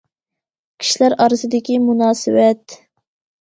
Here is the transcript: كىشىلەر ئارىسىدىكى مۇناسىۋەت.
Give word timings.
كىشىلەر 0.83 1.15
ئارىسىدىكى 1.25 1.77
مۇناسىۋەت. 1.85 2.79